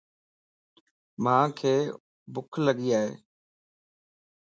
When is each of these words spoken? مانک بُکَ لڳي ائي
مانک 1.23 1.57
بُکَ 2.33 2.51
لڳي 2.65 2.89
ائي 2.99 3.11